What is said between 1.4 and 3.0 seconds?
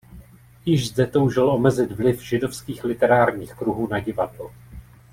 omezit vliv židovských